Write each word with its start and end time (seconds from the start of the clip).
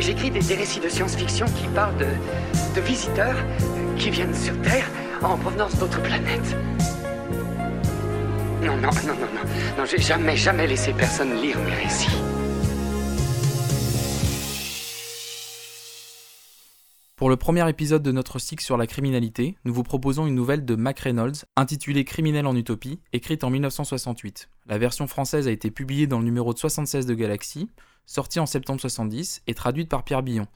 J'écris 0.00 0.30
des, 0.30 0.40
des 0.40 0.54
récits 0.54 0.80
de 0.80 0.88
science-fiction 0.88 1.44
qui 1.44 1.66
parlent 1.74 1.96
de, 1.98 2.06
de 2.74 2.80
visiteurs 2.80 3.36
qui 3.98 4.08
viennent 4.08 4.34
sur 4.34 4.58
Terre 4.62 4.88
en 5.22 5.36
provenance 5.36 5.78
d'autres 5.78 6.02
planètes. 6.02 6.56
Non, 8.62 8.76
non, 8.76 8.88
non, 9.06 9.14
non, 9.14 9.28
non. 9.34 9.76
Non, 9.76 9.84
j'ai 9.84 9.98
jamais, 9.98 10.36
jamais 10.36 10.66
laissé 10.66 10.94
personne 10.94 11.34
lire 11.34 11.58
mes 11.58 11.74
récits. 11.74 12.16
Pour 17.16 17.28
le 17.28 17.36
premier 17.36 17.68
épisode 17.68 18.02
de 18.02 18.12
notre 18.12 18.38
cycle 18.38 18.64
sur 18.64 18.78
la 18.78 18.86
criminalité, 18.86 19.58
nous 19.66 19.74
vous 19.74 19.82
proposons 19.82 20.26
une 20.26 20.34
nouvelle 20.34 20.64
de 20.64 20.76
Mac 20.76 21.00
Reynolds 21.00 21.44
intitulée 21.56 22.06
Criminel 22.06 22.46
en 22.46 22.56
Utopie, 22.56 23.00
écrite 23.12 23.44
en 23.44 23.50
1968. 23.50 24.48
La 24.66 24.78
version 24.78 25.06
française 25.06 25.46
a 25.46 25.50
été 25.50 25.70
publiée 25.70 26.06
dans 26.06 26.20
le 26.20 26.24
numéro 26.24 26.54
de 26.54 26.58
76 26.58 27.04
de 27.04 27.12
Galaxy, 27.12 27.68
sortie 28.06 28.40
en 28.40 28.46
septembre 28.46 28.80
70 28.80 29.42
et 29.46 29.54
traduite 29.54 29.88
par 29.88 30.04
Pierre 30.04 30.22
Billon. 30.22 30.46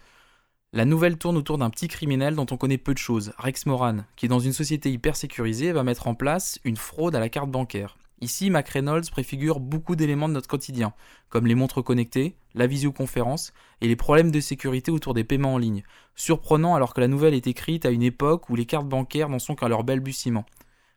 La 0.72 0.84
nouvelle 0.84 1.18
tourne 1.18 1.36
autour 1.36 1.58
d'un 1.58 1.70
petit 1.70 1.88
criminel 1.88 2.34
dont 2.34 2.46
on 2.50 2.56
connaît 2.56 2.78
peu 2.78 2.94
de 2.94 2.98
choses, 2.98 3.32
Rex 3.38 3.66
Moran, 3.66 3.98
qui 4.16 4.26
dans 4.26 4.40
une 4.40 4.52
société 4.52 4.90
hyper 4.90 5.14
sécurisée 5.14 5.72
va 5.72 5.84
mettre 5.84 6.08
en 6.08 6.14
place 6.14 6.58
une 6.64 6.76
fraude 6.76 7.14
à 7.14 7.20
la 7.20 7.28
carte 7.28 7.50
bancaire. 7.50 7.96
Ici, 8.20 8.48
Mac 8.48 8.68
Reynolds 8.70 9.10
préfigure 9.10 9.60
beaucoup 9.60 9.96
d'éléments 9.96 10.28
de 10.28 10.34
notre 10.34 10.48
quotidien, 10.48 10.94
comme 11.28 11.46
les 11.46 11.54
montres 11.54 11.84
connectées, 11.84 12.36
la 12.54 12.66
visioconférence 12.66 13.52
et 13.80 13.86
les 13.86 13.96
problèmes 13.96 14.30
de 14.30 14.40
sécurité 14.40 14.90
autour 14.90 15.14
des 15.14 15.24
paiements 15.24 15.54
en 15.54 15.58
ligne. 15.58 15.82
Surprenant 16.14 16.74
alors 16.74 16.94
que 16.94 17.00
la 17.00 17.08
nouvelle 17.08 17.34
est 17.34 17.46
écrite 17.46 17.84
à 17.86 17.90
une 17.90 18.02
époque 18.02 18.48
où 18.48 18.56
les 18.56 18.66
cartes 18.66 18.88
bancaires 18.88 19.28
n'en 19.28 19.38
sont 19.38 19.54
qu'à 19.54 19.68
leur 19.68 19.84
balbutiement. 19.84 20.46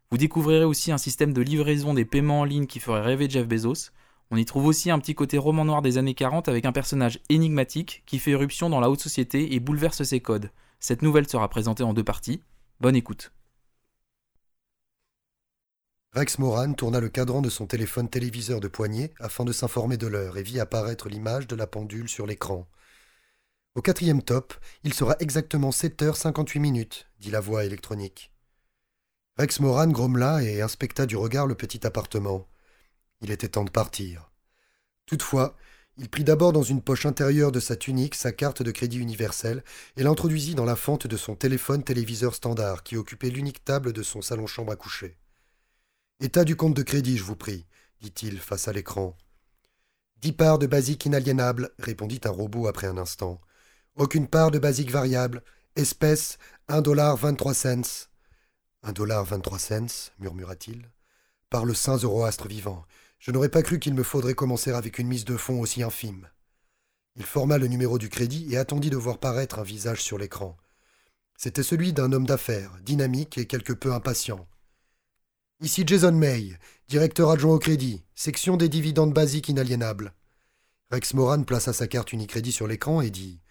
Vous 0.09 0.17
découvrirez 0.17 0.63
aussi 0.63 0.91
un 0.91 0.97
système 0.97 1.33
de 1.33 1.41
livraison 1.41 1.93
des 1.93 2.05
paiements 2.05 2.39
en 2.39 2.45
ligne 2.45 2.65
qui 2.65 2.79
ferait 2.79 3.01
rêver 3.01 3.29
Jeff 3.29 3.47
Bezos. 3.47 3.91
On 4.29 4.37
y 4.37 4.45
trouve 4.45 4.65
aussi 4.65 4.91
un 4.91 4.99
petit 4.99 5.15
côté 5.15 5.37
roman 5.37 5.63
noir 5.63 5.81
des 5.81 5.97
années 5.97 6.13
40 6.13 6.49
avec 6.49 6.65
un 6.65 6.73
personnage 6.73 7.19
énigmatique 7.29 8.03
qui 8.05 8.19
fait 8.19 8.31
éruption 8.31 8.69
dans 8.69 8.81
la 8.81 8.89
haute 8.89 8.99
société 8.99 9.53
et 9.53 9.59
bouleverse 9.59 10.03
ses 10.03 10.19
codes. 10.19 10.51
Cette 10.79 11.01
nouvelle 11.01 11.29
sera 11.29 11.49
présentée 11.49 11.83
en 11.83 11.93
deux 11.93 12.03
parties. 12.03 12.41
Bonne 12.81 12.95
écoute. 12.95 13.31
Rex 16.13 16.39
Moran 16.39 16.73
tourna 16.73 16.99
le 16.99 17.09
cadran 17.09 17.41
de 17.41 17.49
son 17.49 17.67
téléphone 17.67 18.09
téléviseur 18.09 18.59
de 18.59 18.67
poignée 18.67 19.13
afin 19.19 19.45
de 19.45 19.51
s'informer 19.51 19.97
de 19.97 20.07
l'heure 20.07 20.37
et 20.37 20.43
vit 20.43 20.59
apparaître 20.59 21.09
l'image 21.09 21.47
de 21.47 21.55
la 21.55 21.67
pendule 21.67 22.09
sur 22.09 22.25
l'écran. 22.25 22.67
Au 23.75 23.81
quatrième 23.81 24.23
top, 24.23 24.55
il 24.83 24.93
sera 24.93 25.15
exactement 25.19 25.69
7h58 25.69 26.59
minutes, 26.59 27.07
dit 27.19 27.29
la 27.29 27.39
voix 27.39 27.63
électronique. 27.63 28.31
Rex 29.37 29.59
Moran 29.59 29.87
grommela 29.87 30.41
et 30.41 30.61
inspecta 30.61 31.05
du 31.05 31.15
regard 31.15 31.45
le 31.45 31.53
petit 31.53 31.85
appartement. 31.85 32.47
Il 33.21 33.31
était 33.31 33.49
temps 33.49 33.63
de 33.63 33.71
partir. 33.71 34.31
Toutefois, 35.05 35.55
il 35.97 36.09
prit 36.09 36.23
d'abord 36.23 36.53
dans 36.53 36.63
une 36.63 36.81
poche 36.81 37.05
intérieure 37.05 37.51
de 37.51 37.59
sa 37.59 37.75
tunique 37.75 38.13
sa 38.13 38.31
carte 38.31 38.61
de 38.61 38.71
crédit 38.71 38.99
universel 38.99 39.63
et 39.95 40.03
l'introduisit 40.03 40.53
dans 40.53 40.65
la 40.65 40.75
fente 40.75 41.07
de 41.07 41.17
son 41.17 41.35
téléphone 41.35 41.83
téléviseur 41.83 42.35
standard 42.35 42.83
qui 42.83 42.97
occupait 42.97 43.31
l'unique 43.31 43.65
table 43.65 43.93
de 43.93 44.03
son 44.03 44.21
salon-chambre 44.21 44.71
à 44.71 44.75
coucher. 44.75 45.17
État 46.19 46.43
du 46.43 46.55
compte 46.55 46.75
de 46.75 46.83
crédit, 46.83 47.17
je 47.17 47.23
vous 47.23 47.35
prie, 47.35 47.65
dit-il 48.01 48.39
face 48.39 48.67
à 48.67 48.73
l'écran. 48.73 49.17
Dix 50.21 50.33
parts 50.33 50.59
de 50.59 50.67
basique 50.67 51.05
inaliénable, 51.05 51.71
répondit 51.79 52.21
un 52.25 52.31
robot 52.31 52.67
après 52.67 52.87
un 52.87 52.97
instant. 52.97 53.41
Aucune 53.95 54.27
part 54.27 54.51
de 54.51 54.59
basique 54.59 54.91
variable. 54.91 55.43
Espèce, 55.75 56.37
un 56.67 56.81
dollar 56.81 57.15
vingt-trois 57.17 57.53
cents. 57.53 58.07
Un 58.83 58.91
dollar 58.91 59.23
vingt-trois 59.23 59.59
cents, 59.59 60.11
murmura-t-il. 60.19 60.89
Par 61.49 61.65
le 61.65 61.73
saint 61.73 61.97
Zoroastre 61.97 62.47
vivant, 62.47 62.85
je 63.19 63.31
n'aurais 63.31 63.49
pas 63.49 63.63
cru 63.63 63.79
qu'il 63.79 63.93
me 63.93 64.03
faudrait 64.03 64.35
commencer 64.35 64.71
avec 64.71 64.99
une 64.99 65.07
mise 65.07 65.25
de 65.25 65.37
fonds 65.37 65.59
aussi 65.59 65.83
infime. 65.83 66.27
Il 67.15 67.23
forma 67.23 67.57
le 67.57 67.67
numéro 67.67 67.97
du 67.97 68.09
crédit 68.09 68.47
et 68.53 68.57
attendit 68.57 68.89
de 68.89 68.97
voir 68.97 69.17
paraître 69.17 69.59
un 69.59 69.63
visage 69.63 70.01
sur 70.01 70.17
l'écran. 70.17 70.55
C'était 71.35 71.63
celui 71.63 71.93
d'un 71.93 72.11
homme 72.11 72.27
d'affaires, 72.27 72.77
dynamique 72.83 73.37
et 73.37 73.47
quelque 73.47 73.73
peu 73.73 73.93
impatient. 73.93 74.47
Ici 75.59 75.83
Jason 75.85 76.11
May, 76.11 76.57
directeur 76.87 77.31
adjoint 77.31 77.55
au 77.55 77.59
crédit, 77.59 78.03
section 78.13 78.57
des 78.57 78.69
dividendes 78.69 79.13
basiques 79.13 79.49
inaliénables. 79.49 80.13
Rex 80.91 81.15
Moran 81.15 81.43
plaça 81.43 81.73
sa 81.73 81.87
carte 81.87 82.13
Unicrédit 82.13 82.51
sur 82.51 82.67
l'écran 82.67 83.01
et 83.01 83.09
dit 83.09 83.41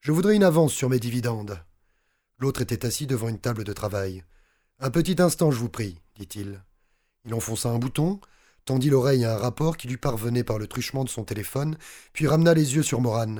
Je 0.00 0.12
voudrais 0.12 0.36
une 0.36 0.42
avance 0.42 0.72
sur 0.72 0.88
mes 0.88 0.98
dividendes. 0.98 1.62
L'autre 2.38 2.62
était 2.62 2.86
assis 2.86 3.06
devant 3.06 3.28
une 3.28 3.38
table 3.38 3.64
de 3.64 3.72
travail. 3.74 4.24
Un 4.78 4.90
petit 4.90 5.20
instant, 5.20 5.50
je 5.50 5.58
vous 5.58 5.68
prie, 5.68 6.00
dit-il. 6.16 6.64
Il 7.26 7.34
enfonça 7.34 7.68
un 7.68 7.78
bouton, 7.78 8.18
tendit 8.64 8.90
l'oreille 8.90 9.24
à 9.24 9.34
un 9.34 9.38
rapport 9.38 9.76
qui 9.76 9.88
lui 9.88 9.96
parvenait 9.96 10.44
par 10.44 10.58
le 10.58 10.66
truchement 10.66 11.04
de 11.04 11.08
son 11.08 11.24
téléphone, 11.24 11.76
puis 12.12 12.26
ramena 12.26 12.54
les 12.54 12.74
yeux 12.74 12.82
sur 12.82 13.00
Moran. 13.00 13.36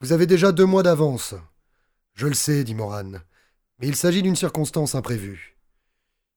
Vous 0.00 0.12
avez 0.12 0.26
déjà 0.26 0.52
deux 0.52 0.64
mois 0.64 0.82
d'avance. 0.82 1.34
Je 2.14 2.26
le 2.26 2.34
sais, 2.34 2.64
dit 2.64 2.74
Moran, 2.74 3.12
mais 3.78 3.88
il 3.88 3.96
s'agit 3.96 4.22
d'une 4.22 4.36
circonstance 4.36 4.94
imprévue. 4.94 5.56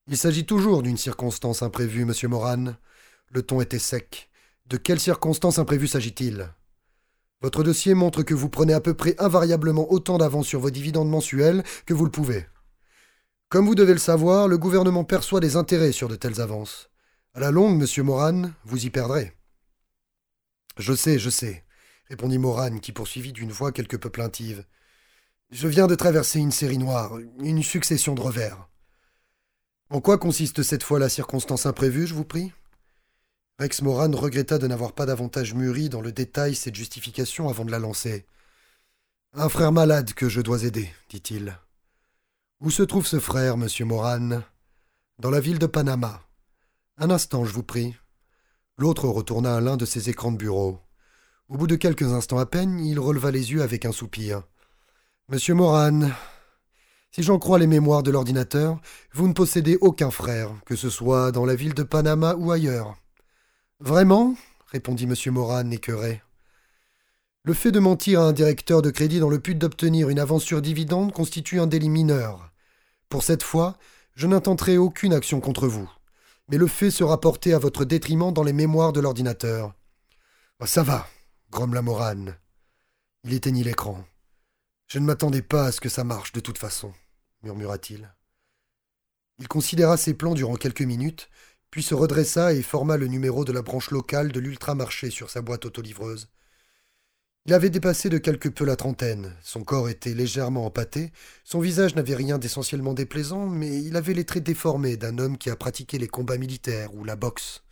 Il 0.07 0.17
s'agit 0.17 0.45
toujours 0.45 0.83
d'une 0.83 0.97
circonstance 0.97 1.61
imprévue, 1.61 2.05
monsieur 2.05 2.27
Moran. 2.27 2.73
Le 3.31 3.41
ton 3.41 3.61
était 3.61 3.79
sec. 3.79 4.29
De 4.65 4.77
quelle 4.77 4.99
circonstance 4.99 5.59
imprévue 5.59 5.87
s'agit-il? 5.87 6.49
Votre 7.41 7.63
dossier 7.63 7.93
montre 7.93 8.23
que 8.23 8.33
vous 8.33 8.49
prenez 8.49 8.73
à 8.73 8.79
peu 8.79 8.93
près 8.93 9.15
invariablement 9.19 9.91
autant 9.91 10.17
d'avance 10.17 10.47
sur 10.47 10.61
vos 10.61 10.69
dividendes 10.69 11.09
mensuels 11.09 11.63
que 11.85 11.93
vous 11.93 12.05
le 12.05 12.11
pouvez. 12.11 12.45
Comme 13.49 13.65
vous 13.65 13.75
devez 13.75 13.93
le 13.93 13.99
savoir, 13.99 14.47
le 14.47 14.57
gouvernement 14.57 15.03
perçoit 15.03 15.39
des 15.39 15.57
intérêts 15.57 15.91
sur 15.91 16.07
de 16.07 16.15
telles 16.15 16.41
avances. 16.41 16.89
À 17.35 17.39
la 17.39 17.49
longue, 17.49 17.79
monsieur 17.79 18.03
Moran, 18.03 18.51
vous 18.63 18.85
y 18.85 18.91
perdrez. 18.91 19.35
Je 20.77 20.93
sais, 20.93 21.17
je 21.17 21.31
sais, 21.31 21.63
répondit 22.07 22.37
Moran, 22.37 22.77
qui 22.77 22.91
poursuivit 22.91 23.33
d'une 23.33 23.51
voix 23.51 23.71
quelque 23.71 23.97
peu 23.97 24.11
plaintive. 24.11 24.63
Je 25.49 25.67
viens 25.67 25.87
de 25.87 25.95
traverser 25.95 26.39
une 26.39 26.51
série 26.51 26.77
noire, 26.77 27.17
une 27.17 27.63
succession 27.63 28.13
de 28.13 28.21
revers. 28.21 28.69
En 29.89 29.99
quoi 29.99 30.19
consiste 30.19 30.61
cette 30.61 30.83
fois 30.83 30.99
la 30.99 31.09
circonstance 31.09 31.65
imprévue, 31.65 32.05
je 32.05 32.13
vous 32.13 32.23
prie? 32.23 32.51
Rex 33.57 33.81
Moran 33.81 34.11
regretta 34.11 34.59
de 34.59 34.67
n'avoir 34.67 34.93
pas 34.93 35.07
davantage 35.07 35.55
mûri 35.55 35.89
dans 35.89 36.01
le 36.01 36.11
détail 36.11 36.53
cette 36.53 36.75
justification 36.75 37.49
avant 37.49 37.65
de 37.65 37.71
la 37.71 37.79
lancer. 37.79 38.27
Un 39.33 39.49
frère 39.49 39.71
malade 39.71 40.13
que 40.13 40.29
je 40.29 40.41
dois 40.41 40.65
aider, 40.65 40.87
dit-il. 41.09 41.57
Où 42.59 42.69
se 42.69 42.83
trouve 42.83 43.07
ce 43.07 43.19
frère, 43.19 43.57
monsieur 43.57 43.85
Moran? 43.85 44.43
Dans 45.17 45.31
la 45.31 45.39
ville 45.39 45.57
de 45.57 45.65
Panama. 45.65 46.21
Un 47.03 47.09
instant, 47.09 47.43
je 47.43 47.51
vous 47.51 47.63
prie. 47.63 47.97
L'autre 48.77 49.09
retourna 49.09 49.57
à 49.57 49.59
l'un 49.59 49.75
de 49.75 49.83
ses 49.83 50.09
écrans 50.09 50.31
de 50.31 50.37
bureau. 50.37 50.79
Au 51.49 51.57
bout 51.57 51.67
de 51.67 51.75
quelques 51.75 52.13
instants 52.13 52.37
à 52.37 52.45
peine, 52.45 52.79
il 52.79 52.97
releva 52.97 53.29
les 53.29 53.51
yeux 53.51 53.61
avec 53.61 53.83
un 53.83 53.91
soupir. 53.91 54.43
Monsieur 55.27 55.53
Moran, 55.53 56.11
si 57.11 57.21
j'en 57.21 57.39
crois 57.39 57.59
les 57.59 57.67
mémoires 57.67 58.03
de 58.03 58.11
l'ordinateur, 58.11 58.79
vous 59.11 59.27
ne 59.27 59.33
possédez 59.33 59.77
aucun 59.81 60.11
frère, 60.11 60.51
que 60.65 60.77
ce 60.77 60.89
soit 60.89 61.33
dans 61.33 61.45
la 61.45 61.55
ville 61.55 61.73
de 61.73 61.83
Panama 61.83 62.35
ou 62.35 62.53
ailleurs. 62.53 62.95
Vraiment 63.81 64.33
répondit 64.67 65.03
M. 65.03 65.33
Moran, 65.33 65.71
écœuré. 65.71 66.21
Le 67.43 67.53
fait 67.53 67.73
de 67.73 67.79
mentir 67.79 68.21
à 68.21 68.27
un 68.27 68.31
directeur 68.31 68.81
de 68.81 68.91
crédit 68.91 69.19
dans 69.19 69.29
le 69.29 69.39
but 69.39 69.57
d'obtenir 69.57 70.07
une 70.07 70.19
avance 70.19 70.45
sur 70.45 70.61
dividende 70.61 71.11
constitue 71.11 71.59
un 71.59 71.67
délit 71.67 71.89
mineur. 71.89 72.53
Pour 73.09 73.23
cette 73.23 73.43
fois, 73.43 73.77
je 74.15 74.25
n'intenterai 74.25 74.77
aucune 74.77 75.11
action 75.11 75.41
contre 75.41 75.67
vous, 75.67 75.91
mais 76.53 76.59
le 76.59 76.67
fait 76.67 76.91
sera 76.91 77.19
porté 77.19 77.55
à 77.55 77.57
votre 77.57 77.83
détriment 77.83 78.31
dans 78.31 78.43
les 78.43 78.53
mémoires 78.53 78.93
de 78.93 78.99
l'ordinateur. 78.99 79.73
Ah, 80.59 80.67
ça 80.67 80.83
va, 80.83 81.07
grommela 81.49 81.81
Moran. 81.81 82.25
Il 83.23 83.33
éteignit 83.33 83.63
l'écran. 83.63 84.05
Je 84.85 84.99
ne 84.99 85.05
m'attendais 85.05 85.41
pas 85.41 85.65
à 85.65 85.71
ce 85.71 85.81
que 85.81 85.89
ça 85.89 86.03
marche 86.03 86.31
de 86.31 86.39
toute 86.41 86.59
façon 86.59 86.93
murmura-t-il. 87.41 88.13
Il 89.39 89.47
considéra 89.47 89.97
ses 89.97 90.13
plans 90.13 90.35
durant 90.35 90.53
quelques 90.53 90.83
minutes, 90.83 91.27
puis 91.71 91.81
se 91.81 91.95
redressa 91.95 92.53
et 92.53 92.61
forma 92.61 92.97
le 92.97 93.07
numéro 93.07 93.45
de 93.45 93.51
la 93.51 93.63
branche 93.63 93.89
locale 93.89 94.31
de 94.31 94.39
l'ultramarché 94.39 95.09
sur 95.09 95.31
sa 95.31 95.41
boîte 95.41 95.65
autolivreuse. 95.65 96.29
Il 97.45 97.53
avait 97.53 97.69
dépassé 97.69 98.07
de 98.07 98.17
quelque 98.19 98.47
peu 98.47 98.63
la 98.63 98.77
trentaine, 98.77 99.35
son 99.43 99.65
corps 99.65 99.89
était 99.89 100.13
légèrement 100.13 100.65
empâté, 100.65 101.11
son 101.43 101.59
visage 101.59 101.93
n'avait 101.93 102.15
rien 102.15 102.37
d'essentiellement 102.37 102.93
déplaisant, 102.93 103.47
mais 103.47 103.83
il 103.83 103.97
avait 103.97 104.13
les 104.13 104.23
traits 104.23 104.45
déformés 104.45 104.95
d'un 104.95 105.17
homme 105.17 105.37
qui 105.37 105.49
a 105.49 105.57
pratiqué 105.57 105.97
les 105.97 106.07
combats 106.07 106.37
militaires 106.37 106.95
ou 106.95 107.03
la 107.03 107.17
boxe. 107.17 107.63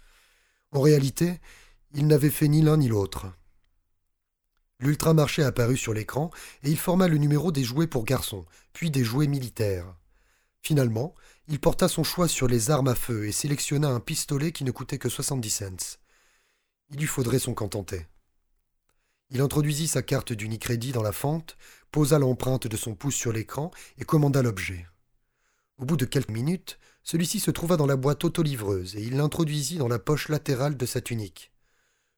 En 0.73 0.81
réalité, 0.81 1.39
il 1.93 2.05
n'avait 2.05 2.29
fait 2.29 2.49
ni 2.49 2.61
l'un 2.61 2.75
ni 2.75 2.89
l'autre. 2.89 3.27
L'ultramarché 4.81 5.41
apparut 5.41 5.77
sur 5.77 5.93
l'écran 5.93 6.31
et 6.63 6.69
il 6.69 6.77
forma 6.77 7.07
le 7.07 7.17
numéro 7.17 7.53
des 7.53 7.63
jouets 7.63 7.87
pour 7.87 8.03
garçons, 8.03 8.45
puis 8.73 8.91
des 8.91 9.05
jouets 9.05 9.27
militaires. 9.27 9.95
Finalement, 10.61 11.15
il 11.47 11.61
porta 11.61 11.87
son 11.87 12.03
choix 12.03 12.27
sur 12.27 12.47
les 12.47 12.71
armes 12.71 12.89
à 12.89 12.95
feu 12.95 13.25
et 13.25 13.31
sélectionna 13.31 13.87
un 13.87 14.01
pistolet 14.01 14.51
qui 14.51 14.65
ne 14.65 14.71
coûtait 14.71 14.97
que 14.97 15.07
70 15.07 15.49
cents. 15.49 15.97
Il 16.89 16.99
lui 16.99 17.07
faudrait 17.07 17.39
son 17.39 17.53
contenté. 17.53 18.05
Il 19.33 19.39
introduisit 19.39 19.87
sa 19.87 20.01
carte 20.01 20.33
d'Unicrédit 20.33 20.91
dans 20.91 21.01
la 21.01 21.13
fente, 21.13 21.57
posa 21.89 22.19
l'empreinte 22.19 22.67
de 22.67 22.75
son 22.75 22.95
pouce 22.95 23.15
sur 23.15 23.31
l'écran 23.31 23.71
et 23.97 24.03
commanda 24.03 24.41
l'objet. 24.41 24.85
Au 25.77 25.85
bout 25.85 25.95
de 25.95 26.03
quelques 26.03 26.29
minutes, 26.29 26.77
celui-ci 27.03 27.39
se 27.39 27.49
trouva 27.49 27.77
dans 27.77 27.85
la 27.85 27.95
boîte 27.95 28.25
autolivreuse 28.25 28.97
et 28.97 29.01
il 29.01 29.15
l'introduisit 29.15 29.77
dans 29.77 29.87
la 29.87 29.99
poche 29.99 30.27
latérale 30.27 30.75
de 30.75 30.85
sa 30.85 30.99
tunique. 30.99 31.53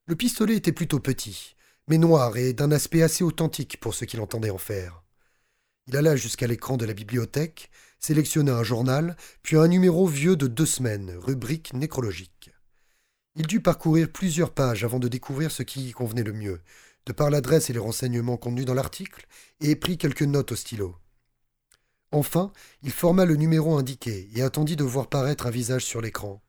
Le 0.07 0.15
pistolet 0.15 0.55
était 0.55 0.71
plutôt 0.71 0.99
petit, 0.99 1.55
mais 1.87 1.99
noir 1.99 2.35
et 2.35 2.53
d'un 2.53 2.71
aspect 2.71 3.03
assez 3.03 3.23
authentique 3.23 3.79
pour 3.79 3.93
ce 3.93 4.05
qu'il 4.05 4.19
entendait 4.19 4.49
en 4.49 4.57
faire. 4.57 5.03
Il 5.85 5.95
alla 5.95 6.15
jusqu'à 6.15 6.47
l'écran 6.47 6.77
de 6.77 6.85
la 6.85 6.93
bibliothèque, 6.93 7.69
sélectionna 7.99 8.55
un 8.55 8.63
journal, 8.63 9.15
puis 9.43 9.55
un 9.55 9.67
numéro 9.67 10.07
vieux 10.07 10.35
de 10.35 10.47
deux 10.47 10.65
semaines, 10.65 11.15
rubrique 11.21 11.73
nécrologique. 11.73 12.49
Il 13.35 13.47
dut 13.47 13.61
parcourir 13.61 14.11
plusieurs 14.11 14.51
pages 14.51 14.83
avant 14.83 14.99
de 14.99 15.07
découvrir 15.07 15.51
ce 15.51 15.63
qui 15.63 15.89
y 15.89 15.91
convenait 15.91 16.23
le 16.23 16.33
mieux, 16.33 16.61
de 17.05 17.13
par 17.13 17.29
l'adresse 17.29 17.69
et 17.69 17.73
les 17.73 17.79
renseignements 17.79 18.37
contenus 18.37 18.65
dans 18.65 18.73
l'article, 18.73 19.25
et 19.59 19.75
prit 19.75 19.97
quelques 19.97 20.23
notes 20.23 20.51
au 20.51 20.55
stylo. 20.55 20.95
Enfin, 22.11 22.51
il 22.83 22.91
forma 22.91 23.25
le 23.25 23.35
numéro 23.35 23.75
indiqué 23.75 24.29
et 24.35 24.43
attendit 24.43 24.75
de 24.75 24.83
voir 24.83 25.09
paraître 25.09 25.47
un 25.47 25.51
visage 25.51 25.83
sur 25.83 25.99
l'écran. 25.99 26.43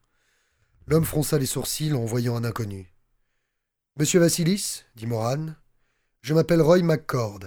L'homme 0.86 1.06
fronça 1.06 1.38
les 1.38 1.46
sourcils 1.46 1.94
en 1.94 2.04
voyant 2.04 2.36
un 2.36 2.44
inconnu. 2.44 2.92
Monsieur 3.98 4.20
Vassilis, 4.20 4.82
dit 4.96 5.06
Moran, 5.06 5.54
je 6.20 6.34
m'appelle 6.34 6.60
Roy 6.60 6.82
McCord. 6.82 7.40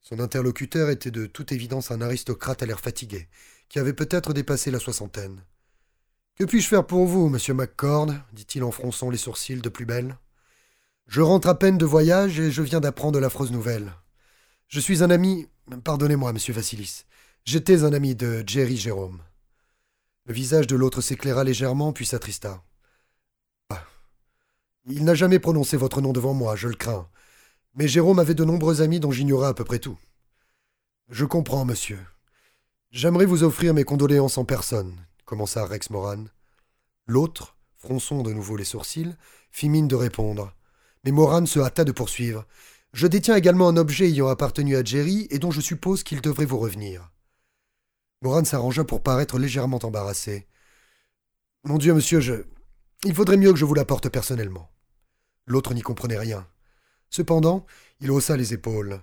Son 0.00 0.20
interlocuteur 0.20 0.90
était 0.90 1.10
de 1.10 1.26
toute 1.26 1.52
évidence 1.52 1.90
un 1.90 2.00
aristocrate 2.00 2.62
à 2.62 2.66
l'air 2.66 2.80
fatigué, 2.80 3.28
qui 3.68 3.78
avait 3.78 3.92
peut-être 3.92 4.32
dépassé 4.32 4.70
la 4.70 4.78
soixantaine. 4.78 5.42
Que 6.34 6.44
puis-je 6.44 6.68
faire 6.68 6.86
pour 6.86 7.06
vous, 7.06 7.28
monsieur 7.28 7.54
McCord? 7.54 8.12
dit-il 8.32 8.64
en 8.64 8.70
fronçant 8.70 9.10
les 9.10 9.18
sourcils 9.18 9.60
de 9.60 9.68
plus 9.68 9.86
belle. 9.86 10.18
Je 11.10 11.22
rentre 11.22 11.48
à 11.48 11.58
peine 11.58 11.76
de 11.76 11.84
voyage 11.84 12.38
et 12.38 12.52
je 12.52 12.62
viens 12.62 12.78
d'apprendre 12.78 13.18
l'affreuse 13.18 13.50
nouvelle. 13.50 13.92
Je 14.68 14.78
suis 14.78 15.02
un 15.02 15.10
ami. 15.10 15.48
Pardonnez-moi, 15.82 16.32
monsieur 16.32 16.54
Vassilis. 16.54 17.02
J'étais 17.44 17.82
un 17.82 17.92
ami 17.92 18.14
de 18.14 18.44
Jerry 18.46 18.76
Jérôme. 18.76 19.20
Le 20.26 20.32
visage 20.32 20.68
de 20.68 20.76
l'autre 20.76 21.00
s'éclaira 21.00 21.42
légèrement, 21.42 21.92
puis 21.92 22.06
s'attrista. 22.06 22.62
Ah. 23.70 23.82
Il 24.86 25.02
n'a 25.02 25.16
jamais 25.16 25.40
prononcé 25.40 25.76
votre 25.76 26.00
nom 26.00 26.12
devant 26.12 26.32
moi, 26.32 26.54
je 26.54 26.68
le 26.68 26.76
crains. 26.76 27.08
Mais 27.74 27.88
Jérôme 27.88 28.20
avait 28.20 28.34
de 28.34 28.44
nombreux 28.44 28.80
amis 28.80 29.00
dont 29.00 29.10
j'ignorais 29.10 29.48
à 29.48 29.54
peu 29.54 29.64
près 29.64 29.80
tout. 29.80 29.98
Je 31.08 31.24
comprends, 31.24 31.64
monsieur. 31.64 31.98
J'aimerais 32.92 33.26
vous 33.26 33.42
offrir 33.42 33.74
mes 33.74 33.82
condoléances 33.82 34.38
en 34.38 34.44
personne, 34.44 34.94
commença 35.24 35.66
Rex 35.66 35.90
Moran. 35.90 36.26
L'autre, 37.08 37.56
fronçant 37.78 38.22
de 38.22 38.32
nouveau 38.32 38.56
les 38.56 38.64
sourcils, 38.64 39.16
fit 39.50 39.68
mine 39.68 39.88
de 39.88 39.96
répondre 39.96 40.54
mais 41.04 41.12
Moran 41.12 41.46
se 41.46 41.60
hâta 41.60 41.84
de 41.84 41.92
poursuivre. 41.92 42.46
Je 42.92 43.06
détiens 43.06 43.36
également 43.36 43.68
un 43.68 43.76
objet 43.76 44.06
ayant 44.06 44.28
appartenu 44.28 44.76
à 44.76 44.84
Jerry 44.84 45.26
et 45.30 45.38
dont 45.38 45.50
je 45.50 45.60
suppose 45.60 46.02
qu'il 46.02 46.20
devrait 46.20 46.44
vous 46.44 46.58
revenir. 46.58 47.10
Moran 48.22 48.44
s'arrangea 48.44 48.84
pour 48.84 49.02
paraître 49.02 49.38
légèrement 49.38 49.78
embarrassé. 49.82 50.46
Mon 51.64 51.78
Dieu, 51.78 51.94
monsieur, 51.94 52.20
je. 52.20 52.34
Il 53.04 53.14
faudrait 53.14 53.36
mieux 53.36 53.52
que 53.52 53.58
je 53.58 53.64
vous 53.64 53.74
l'apporte 53.74 54.08
personnellement. 54.08 54.70
L'autre 55.46 55.72
n'y 55.72 55.82
comprenait 55.82 56.18
rien. 56.18 56.46
Cependant, 57.08 57.66
il 58.00 58.10
haussa 58.10 58.36
les 58.36 58.52
épaules. 58.52 59.02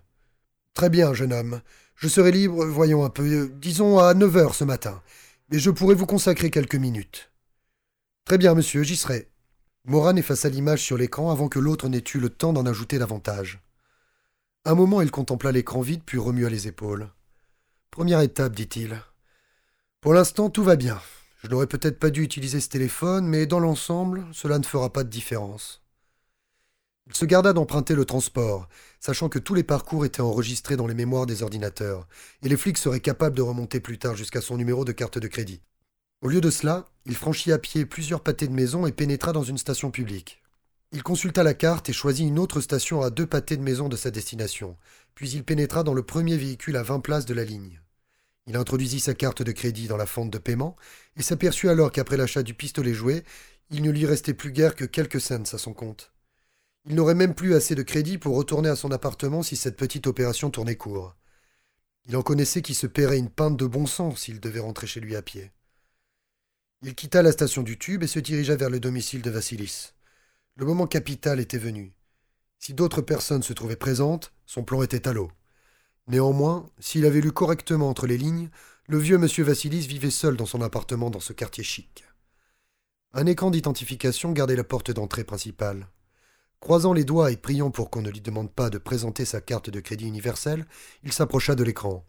Très 0.73 0.89
bien, 0.89 1.13
jeune 1.13 1.33
homme. 1.33 1.61
Je 1.95 2.07
serai 2.07 2.31
libre, 2.31 2.63
voyons 2.65 3.03
un 3.03 3.09
peu, 3.09 3.50
disons 3.55 3.97
à 3.97 4.13
neuf 4.13 4.35
heures 4.35 4.53
ce 4.53 4.63
matin, 4.63 5.01
mais 5.50 5.57
je 5.57 5.71
pourrai 5.71 5.95
vous 5.95 6.05
consacrer 6.05 6.51
quelques 6.51 6.75
minutes. 6.75 7.31
Très 8.25 8.38
bien, 8.38 8.53
monsieur, 8.53 8.83
j'y 8.83 8.95
serai. 8.95 9.31
Moran 9.89 10.18
effaça 10.18 10.50
l'image 10.50 10.84
sur 10.84 10.98
l'écran 10.98 11.31
avant 11.31 11.48
que 11.48 11.60
l'autre 11.60 11.88
n'ait 11.88 12.04
eu 12.13 12.18
le 12.18 12.28
temps 12.28 12.51
d'en 12.51 12.66
ajouter 12.66 13.00
davantage. 13.00 13.62
Un 14.66 14.75
moment, 14.75 15.00
il 15.00 15.12
contempla 15.12 15.54
l'écran 15.54 15.80
vide 15.80 16.01
puis 16.06 16.18
remua 16.18 16.50
les 16.50 16.68
épaules. 16.68 17.10
Première 17.89 18.19
étape, 18.19 18.54
dit-il. 18.54 19.01
Pour 20.01 20.13
l'instant, 20.13 20.50
tout 20.50 20.66
va 20.66 20.75
bien. 20.75 21.00
Je 21.42 21.48
n'aurais 21.48 21.68
peut-être 21.68 22.00
pas 22.00 22.10
dû 22.10 22.22
utiliser 22.22 22.60
ce 22.60 22.68
téléphone, 22.68 23.28
mais 23.28 23.45
dans 23.45 23.62
l'ensemble, 23.62 24.25
cela 24.34 24.60
ne 24.60 24.66
fera 24.66 24.92
pas 24.92 25.06
de 25.06 25.10
différence. 25.10 25.81
Il 27.07 27.16
se 27.16 27.24
garda 27.24 27.54
d'emprunter 27.54 27.95
le 27.95 28.04
transport, 28.04 28.68
sachant 29.00 29.30
que 29.30 29.39
tous 29.39 29.54
les 29.54 29.63
parcours 29.63 30.04
étaient 30.04 30.19
enregistrés 30.19 30.75
dans 30.75 30.88
les 30.88 30.95
mémoires 30.95 31.28
des 31.28 31.44
ordinateurs, 31.44 32.10
et 32.42 32.50
les 32.50 32.57
flics 32.57 32.78
seraient 32.78 33.00
capables 33.00 33.38
de 33.38 33.42
remonter 33.42 33.80
plus 33.80 34.00
tard 34.00 34.18
jusqu'à 34.18 34.42
son 34.42 34.57
numéro 34.57 34.84
de 34.84 34.92
carte 34.92 35.18
de 35.18 35.30
crédit. 35.30 35.62
Au 36.21 36.29
lieu 36.29 36.41
de 36.41 36.49
cela, 36.49 36.85
il 37.05 37.15
franchit 37.15 37.51
à 37.51 37.59
pied 37.59 37.85
plusieurs 37.85 38.23
pâtés 38.23 38.47
de 38.47 38.53
maison 38.53 38.87
et 38.87 38.91
pénétra 38.91 39.33
dans 39.33 39.43
une 39.43 39.59
station 39.59 39.91
publique. 39.91 40.41
Il 40.91 41.03
consulta 41.03 41.43
la 41.43 41.53
carte 41.53 41.89
et 41.89 41.93
choisit 41.93 42.27
une 42.27 42.39
autre 42.39 42.59
station 42.59 43.01
à 43.01 43.11
deux 43.11 43.27
pâtés 43.27 43.55
de 43.55 43.61
maison 43.61 43.87
de 43.87 43.95
sa 43.95 44.09
destination, 44.09 44.77
puis 45.13 45.29
il 45.29 45.43
pénétra 45.43 45.83
dans 45.83 45.93
le 45.93 46.01
premier 46.01 46.35
véhicule 46.35 46.75
à 46.75 46.81
vingt 46.81 47.01
places 47.01 47.25
de 47.25 47.35
la 47.35 47.43
ligne. 47.43 47.81
Il 48.47 48.55
introduisit 48.55 49.01
sa 49.01 49.13
carte 49.13 49.43
de 49.43 49.51
crédit 49.51 49.87
dans 49.87 49.97
la 49.97 50.07
fente 50.07 50.31
de 50.31 50.37
paiement 50.39 50.75
et 51.17 51.21
s'aperçut 51.21 51.69
alors 51.69 51.91
qu'après 51.91 52.17
l'achat 52.17 52.41
du 52.41 52.55
pistolet 52.55 52.93
joué, 52.93 53.23
il 53.69 53.83
ne 53.83 53.91
lui 53.91 54.05
restait 54.07 54.33
plus 54.33 54.51
guère 54.51 54.75
que 54.75 54.85
quelques 54.85 55.21
cents 55.21 55.53
à 55.53 55.57
son 55.57 55.73
compte. 55.73 56.13
Il 56.85 56.95
n'aurait 56.95 57.13
même 57.13 57.35
plus 57.35 57.53
assez 57.53 57.75
de 57.75 57.83
crédit 57.83 58.17
pour 58.17 58.35
retourner 58.35 58.69
à 58.69 58.75
son 58.75 58.91
appartement 58.91 59.43
si 59.43 59.55
cette 59.55 59.77
petite 59.77 60.07
opération 60.07 60.49
tournait 60.49 60.77
court. 60.77 61.15
Il 62.07 62.15
en 62.15 62.23
connaissait 62.23 62.61
qui 62.61 62.73
se 62.73 62.87
paierait 62.87 63.19
une 63.19 63.29
pinte 63.29 63.57
de 63.57 63.65
bon 63.65 63.85
sens 63.85 64.21
s'il 64.21 64.39
devait 64.39 64.61
rentrer 64.61 64.87
chez 64.87 65.01
lui 65.01 65.15
à 65.15 65.21
pied. 65.21 65.51
Il 66.83 66.94
quitta 66.94 67.24
la 67.24 67.31
station 67.31 67.63
du 67.63 67.79
tube 67.79 68.03
et 68.03 68.07
se 68.07 68.19
dirigea 68.19 68.56
vers 68.56 68.69
le 68.69 68.79
domicile 68.79 69.24
de 69.24 69.31
Vassilis. 69.31 69.94
Le 70.56 70.65
moment 70.65 70.85
capital 70.85 71.39
était 71.39 71.57
venu. 71.57 71.95
Si 72.59 72.75
d'autres 72.75 73.01
personnes 73.01 73.41
se 73.41 73.53
trouvaient 73.53 73.75
présentes, 73.75 74.31
son 74.45 74.63
plan 74.63 74.83
était 74.83 75.07
à 75.07 75.13
l'eau. 75.13 75.31
Néanmoins, 76.07 76.69
s'il 76.77 77.07
avait 77.07 77.21
lu 77.21 77.31
correctement 77.31 77.89
entre 77.89 78.06
les 78.06 78.18
lignes, 78.18 78.50
le 78.88 79.00
vieux 79.00 79.18
monsieur 79.18 79.44
Vassilis 79.44 79.88
vivait 79.88 80.12
seul 80.12 80.38
dans 80.38 80.45
son 80.45 80.62
appartement 80.62 81.09
dans 81.09 81.19
ce 81.19 81.33
quartier 81.33 81.63
chic. 81.63 82.06
Un 83.12 83.25
écran 83.25 83.50
d'identification 83.50 84.31
gardait 84.31 84.56
la 84.56 84.63
porte 84.63 84.91
d'entrée 84.91 85.24
principale. 85.24 85.88
Croisant 86.59 86.94
les 86.94 87.06
doigts 87.06 87.31
et 87.31 87.38
priant 87.38 87.71
pour 87.71 87.89
qu'on 87.89 88.03
ne 88.03 88.12
lui 88.12 88.21
demande 88.21 88.53
pas 88.53 88.69
de 88.69 88.77
présenter 88.77 89.25
sa 89.25 89.41
carte 89.41 89.71
de 89.71 89.79
crédit 89.79 90.07
universel, 90.07 90.68
il 91.03 91.12
s'approcha 91.12 91.56
de 91.56 91.63
l'écran. 91.63 92.06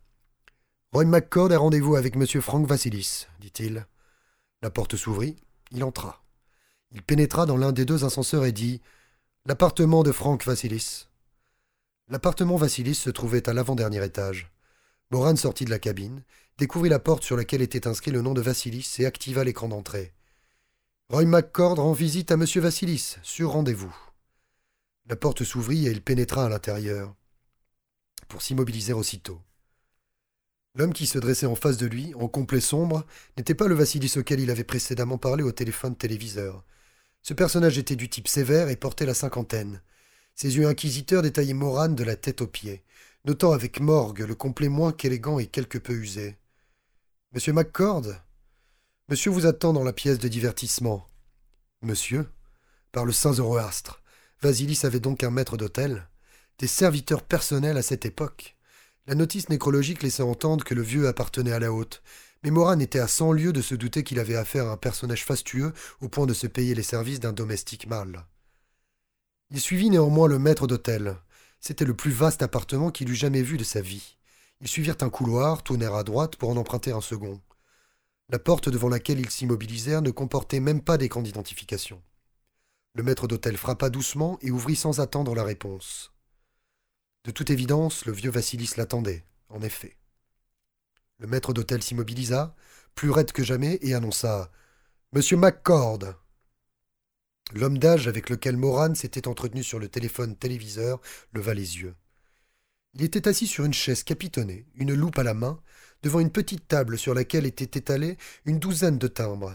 Roy 0.93 1.06
McCord 1.06 1.53
a 1.53 1.59
rendez-vous 1.59 1.97
avec 1.97 2.17
monsieur 2.17 2.43
Frank 2.43 2.67
Vassilis, 2.67 3.26
dit-il. 3.41 3.87
La 4.62 4.70
porte 4.70 4.96
s'ouvrit, 4.96 5.37
il 5.70 5.84
entra. 5.84 6.25
Il 6.90 7.02
pénétra 7.02 7.46
dans 7.46 7.56
l'un 7.56 7.72
des 7.72 7.84
deux 7.84 8.05
ascenseurs 8.05 8.44
et 8.44 8.52
dit 8.52 8.81
L'appartement 9.46 10.02
de 10.02 10.12
Franck 10.12 10.44
Vassilis. 10.44 11.06
L'appartement 12.08 12.56
Vassilis 12.56 12.96
se 12.96 13.10
trouvait 13.10 13.49
à 13.49 13.52
l'avant-dernier 13.52 14.05
étage. 14.05 14.50
Moran 15.10 15.37
sortit 15.37 15.64
de 15.64 15.70
la 15.70 15.78
cabine, 15.78 16.22
découvrit 16.58 16.88
la 16.88 16.99
porte 16.99 17.22
sur 17.22 17.37
laquelle 17.37 17.62
était 17.62 17.87
inscrit 17.87 18.10
le 18.10 18.20
nom 18.20 18.34
de 18.34 18.40
Vassilis 18.40 18.96
et 18.99 19.06
activa 19.06 19.44
l'écran 19.44 19.69
d'entrée. 19.69 20.12
Roy 21.08 21.25
McCord 21.25 21.76
rend 21.76 21.93
visite 21.93 22.31
à 22.32 22.34
M. 22.34 22.44
Vassilis, 22.44 23.16
sur 23.22 23.52
rendez-vous. 23.52 23.94
La 25.06 25.16
porte 25.16 25.44
s'ouvrit 25.44 25.87
et 25.87 25.90
il 25.90 26.02
pénétra 26.02 26.44
à 26.44 26.49
l'intérieur, 26.49 27.14
pour 28.29 28.43
s'immobiliser 28.43 28.93
aussitôt. 28.93 29.41
L'homme 30.79 30.93
qui 30.93 31.06
se 31.08 31.19
dressait 31.19 31.47
en 31.47 31.56
face 31.56 31.77
de 31.77 31.87
lui, 31.87 32.15
en 32.15 32.29
complet 32.29 32.61
sombre, 32.61 33.05
n'était 33.37 33.56
pas 33.56 33.67
le 33.67 33.75
Vassilis 33.75 34.15
auquel 34.17 34.39
il 34.39 34.49
avait 34.49 34.63
précédemment 34.63 35.19
parlé 35.19 35.43
au 35.43 35.51
téléphone 35.51 35.97
téléviseur. 35.97 36.65
Ce 37.23 37.35
personnage 37.35 37.79
était 37.79 37.97
du 37.97 38.08
type 38.08 38.29
sévère 38.29 38.69
et 38.69 38.77
portait 38.77 39.05
la 39.05 39.13
cinquantaine. 39.13 39.82
Ses 40.37 40.56
yeux 40.56 40.69
inquisiteurs 40.69 41.23
détaillaient 41.23 41.53
Morane 41.53 41.97
de 41.97 42.05
la 42.05 42.15
tête 42.15 42.43
aux 42.43 42.47
pieds, 42.47 42.85
notant 43.25 43.51
avec 43.51 43.81
morgue 43.81 44.20
le 44.20 44.37
complet 44.37 44.69
moins 44.69 44.93
qu'élégant 44.93 45.41
et 45.41 45.47
quelque 45.47 45.79
peu 45.79 45.94
usé. 45.94 46.39
Monsieur 47.32 47.53
McCord? 47.53 48.06
Monsieur 49.08 49.32
vous 49.32 49.47
attend 49.47 49.73
dans 49.73 49.82
la 49.82 49.93
pièce 49.93 50.20
de 50.20 50.29
divertissement. 50.29 51.08
Monsieur? 51.82 52.25
Par 52.93 53.05
le 53.05 53.11
saint 53.11 53.32
Zoroastre. 53.32 54.01
Vasilis 54.43 54.82
avait 54.85 55.01
donc 55.01 55.25
un 55.25 55.31
maître 55.31 55.56
d'hôtel 55.56 56.08
Des 56.61 56.69
serviteurs 56.69 57.25
personnels 57.25 57.79
à 57.79 57.82
cette 57.82 58.06
époque 58.06 58.57
la 59.08 59.15
notice 59.15 59.48
nécrologique 59.48 60.03
laissait 60.03 60.22
entendre 60.22 60.65
que 60.65 60.74
le 60.74 60.82
vieux 60.82 61.08
appartenait 61.08 61.53
à 61.53 61.58
la 61.58 61.72
haute, 61.72 62.03
mais 62.44 62.50
Moran 62.50 62.79
était 62.79 62.98
à 62.98 63.08
cent 63.08 63.32
lieues 63.32 63.55
de 63.55 63.62
se 63.62 63.74
douter 63.74 64.05
qu'il 64.05 64.19
avait 64.19 64.36
affaire 64.36 64.67
à 64.69 64.72
un 64.72 64.77
personnage 64.77 65.24
fastueux 65.24 65.72
au 66.03 66.10
point 66.10 66.27
de 66.27 66.34
se 66.34 66.46
payer 66.46 66.74
les 66.74 66.82
services 66.82 67.19
d'un 67.19 67.32
domestique 67.32 67.86
mâle. 67.86 68.27
Il 69.50 69.60
suivit 69.60 69.88
néanmoins 69.88 70.29
le 70.29 70.38
maître 70.38 70.67
d'hôtel. 70.67 71.17
C'était 71.58 71.86
le 71.86 71.96
plus 71.96 72.10
vaste 72.10 72.43
appartement 72.43 72.91
qu'il 72.91 73.08
eût 73.08 73.15
jamais 73.15 73.41
vu 73.41 73.56
de 73.56 73.65
sa 73.65 73.81
vie. 73.81 74.19
Ils 74.60 74.69
suivirent 74.69 74.96
un 75.00 75.08
couloir, 75.08 75.62
tournèrent 75.62 75.94
à 75.94 76.05
droite 76.05 76.36
pour 76.36 76.50
en 76.50 76.56
emprunter 76.58 76.93
un 76.93 77.00
second. 77.00 77.41
La 78.29 78.38
porte 78.38 78.69
devant 78.69 78.91
laquelle 78.91 79.20
ils 79.20 79.31
s'immobilisèrent 79.31 80.03
ne 80.03 80.10
comportait 80.10 80.60
même 80.60 80.82
pas 80.82 80.98
d'écran 80.98 81.22
d'identification. 81.22 82.03
Le 82.94 83.03
maître 83.03 83.27
d'hôtel 83.27 83.56
frappa 83.56 83.88
doucement 83.88 84.38
et 84.43 84.50
ouvrit 84.50 84.77
sans 84.77 85.00
attendre 85.00 85.34
la 85.34 85.44
réponse. 85.44 86.12
De 87.29 87.32
toute 87.35 87.51
évidence, 87.51 88.06
le 88.06 88.13
vieux 88.13 88.31
Vassilis 88.31 88.70
l'attendait, 88.79 89.23
en 89.51 89.61
effet. 89.61 89.99
Le 91.19 91.27
maître 91.27 91.53
d'hôtel 91.53 91.82
s'immobilisa, 91.82 92.56
plus 92.94 93.11
raide 93.11 93.32
que 93.32 93.44
jamais, 93.44 93.79
et 93.82 93.93
annonça 93.93 94.51
Monsieur 95.13 95.37
McCord. 95.37 95.99
L'homme 97.53 97.77
d'âge 97.77 98.08
avec 98.08 98.31
lequel 98.31 98.56
Moran 98.56 98.94
s'était 98.94 99.29
entretenu 99.29 99.63
sur 99.63 99.79
le 99.79 99.91
téléphone 99.91 100.37
téléviseur 100.37 101.03
leva 101.35 101.53
les 101.53 101.77
yeux. 101.77 101.94
Il 102.94 103.03
était 103.03 103.29
assis 103.29 103.47
sur 103.47 103.67
une 103.67 103.75
chaise 103.75 104.05
capitonnée, 104.05 104.65
une 104.77 104.94
loupe 104.94 105.19
à 105.19 105.23
la 105.23 105.35
main, 105.35 105.61
devant 106.03 106.20
une 106.20 106.32
petite 106.32 106.67
table 106.67 106.97
sur 106.97 107.13
laquelle 107.13 107.44
étaient 107.44 107.79
étalés 107.79 108.17
une 108.47 108.58
douzaine 108.58 108.97
de 108.97 109.06
timbres. 109.06 109.55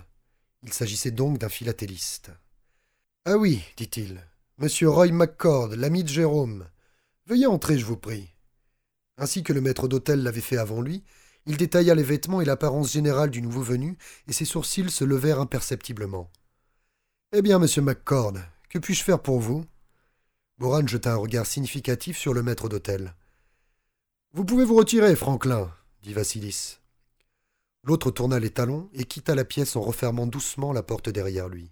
Il 0.61 0.73
s'agissait 0.73 1.09
donc 1.09 1.39
d'un 1.39 1.49
philatéliste. 1.49 2.29
Ah 3.25 3.35
oui, 3.35 3.63
dit-il, 3.77 4.23
Monsieur 4.59 4.89
Roy 4.89 5.07
McCord, 5.11 5.69
l'ami 5.69 6.03
de 6.03 6.09
Jérôme. 6.09 6.67
Veuillez 7.25 7.47
entrer, 7.47 7.77
je 7.77 7.85
vous 7.85 7.97
prie. 7.97 8.29
Ainsi 9.17 9.43
que 9.43 9.53
le 9.53 9.61
maître 9.61 9.87
d'hôtel 9.87 10.23
l'avait 10.23 10.41
fait 10.41 10.57
avant 10.57 10.81
lui, 10.81 11.03
il 11.45 11.57
détailla 11.57 11.95
les 11.95 12.03
vêtements 12.03 12.41
et 12.41 12.45
l'apparence 12.45 12.91
générale 12.91 13.29
du 13.29 13.41
nouveau 13.41 13.61
venu, 13.61 13.97
et 14.27 14.33
ses 14.33 14.45
sourcils 14.45 14.89
se 14.89 15.03
levèrent 15.03 15.39
imperceptiblement. 15.39 16.29
Eh 17.31 17.41
bien, 17.41 17.59
monsieur 17.59 17.81
McCord, 17.81 18.33
que 18.69 18.79
puis-je 18.79 19.03
faire 19.03 19.21
pour 19.21 19.39
vous? 19.39 19.65
Moran 20.57 20.85
jeta 20.85 21.13
un 21.13 21.17
regard 21.17 21.45
significatif 21.45 22.17
sur 22.17 22.33
le 22.33 22.43
maître 22.43 22.69
d'hôtel. 22.69 23.13
Vous 24.33 24.45
pouvez 24.45 24.65
vous 24.65 24.75
retirer, 24.75 25.15
Franklin, 25.15 25.71
dit 26.01 26.13
Vassilis. 26.13 26.77
L'autre 27.83 28.11
tourna 28.11 28.39
les 28.39 28.49
talons 28.49 28.89
et 28.93 29.03
quitta 29.03 29.35
la 29.35 29.45
pièce 29.45 29.75
en 29.75 29.81
refermant 29.81 30.27
doucement 30.27 30.71
la 30.71 30.83
porte 30.83 31.09
derrière 31.09 31.49
lui. 31.49 31.71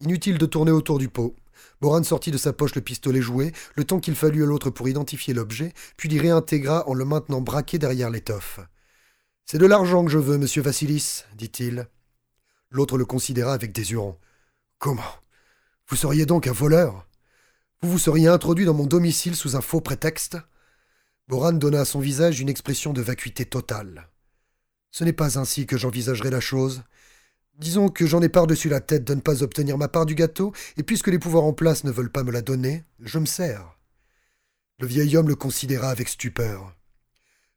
Inutile 0.00 0.38
de 0.38 0.46
tourner 0.46 0.72
autour 0.72 0.98
du 0.98 1.08
pot. 1.08 1.36
Moran 1.80 2.02
sortit 2.02 2.30
de 2.30 2.38
sa 2.38 2.52
poche 2.52 2.74
le 2.74 2.80
pistolet 2.80 3.20
joué, 3.20 3.52
le 3.74 3.84
temps 3.84 4.00
qu'il 4.00 4.14
fallut 4.14 4.42
à 4.42 4.46
l'autre 4.46 4.70
pour 4.70 4.88
identifier 4.88 5.34
l'objet, 5.34 5.72
puis 5.96 6.08
l'y 6.08 6.18
réintégra 6.18 6.88
en 6.88 6.94
le 6.94 7.04
maintenant 7.04 7.40
braqué 7.40 7.78
derrière 7.78 8.10
l'étoffe. 8.10 8.60
C'est 9.44 9.58
de 9.58 9.66
l'argent 9.66 10.04
que 10.04 10.10
je 10.10 10.18
veux, 10.18 10.38
monsieur 10.38 10.62
Vassilis, 10.62 11.24
dit-il. 11.36 11.88
L'autre 12.70 12.98
le 12.98 13.06
considéra 13.06 13.54
avec 13.54 13.72
désurant. 13.72 14.18
Comment? 14.78 15.02
Vous 15.88 15.96
seriez 15.96 16.26
donc 16.26 16.46
un 16.46 16.52
voleur? 16.52 17.06
Vous 17.80 17.90
vous 17.90 17.98
seriez 17.98 18.28
introduit 18.28 18.66
dans 18.66 18.74
mon 18.74 18.86
domicile 18.86 19.36
sous 19.36 19.56
un 19.56 19.60
faux 19.60 19.80
prétexte? 19.80 20.36
Boran 21.28 21.52
donna 21.52 21.80
à 21.80 21.84
son 21.84 22.00
visage 22.00 22.40
une 22.40 22.48
expression 22.48 22.92
de 22.92 23.00
vacuité 23.00 23.46
totale. 23.46 24.08
Ce 24.90 25.04
n'est 25.04 25.12
pas 25.12 25.38
ainsi 25.38 25.66
que 25.66 25.76
j'envisagerais 25.76 26.30
la 26.30 26.40
chose. 26.40 26.82
Disons 27.58 27.88
que 27.88 28.06
j'en 28.06 28.22
ai 28.22 28.28
par-dessus 28.28 28.68
la 28.68 28.80
tête 28.80 29.02
de 29.02 29.14
ne 29.14 29.20
pas 29.20 29.42
obtenir 29.42 29.76
ma 29.76 29.88
part 29.88 30.06
du 30.06 30.14
gâteau, 30.14 30.52
et 30.76 30.84
puisque 30.84 31.08
les 31.08 31.18
pouvoirs 31.18 31.44
en 31.44 31.52
place 31.52 31.82
ne 31.82 31.90
veulent 31.90 32.12
pas 32.12 32.22
me 32.22 32.30
la 32.30 32.40
donner, 32.40 32.84
je 33.00 33.18
me 33.18 33.26
sers. 33.26 33.76
Le 34.78 34.86
vieil 34.86 35.16
homme 35.16 35.28
le 35.28 35.34
considéra 35.34 35.90
avec 35.90 36.08
stupeur. 36.08 36.72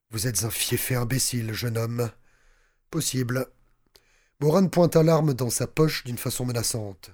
Vous 0.09 0.25
êtes 0.25 0.43
un 0.43 0.49
fiefé 0.49 0.95
imbécile, 0.95 1.53
jeune 1.53 1.77
homme. 1.77 2.09
Possible. 2.89 3.45
Boran 4.39 4.67
pointa 4.69 5.03
l'arme 5.03 5.35
dans 5.35 5.51
sa 5.51 5.67
poche 5.67 6.03
d'une 6.03 6.17
façon 6.17 6.45
menaçante. 6.45 7.11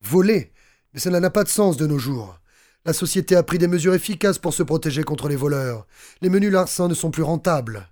Voler 0.00 0.52
Mais 0.94 1.00
cela 1.00 1.18
n'a 1.18 1.30
pas 1.30 1.42
de 1.42 1.48
sens 1.48 1.76
de 1.76 1.88
nos 1.88 1.98
jours. 1.98 2.38
La 2.84 2.92
société 2.92 3.34
a 3.34 3.42
pris 3.42 3.58
des 3.58 3.66
mesures 3.66 3.94
efficaces 3.94 4.38
pour 4.38 4.54
se 4.54 4.62
protéger 4.62 5.02
contre 5.02 5.28
les 5.28 5.36
voleurs. 5.36 5.88
Les 6.22 6.30
menus 6.30 6.52
larcins 6.52 6.86
ne 6.86 6.94
sont 6.94 7.10
plus 7.10 7.24
rentables. 7.24 7.90